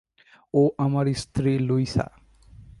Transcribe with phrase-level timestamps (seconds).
[0.53, 2.05] ও আমার স্ত্রী, লুইসা।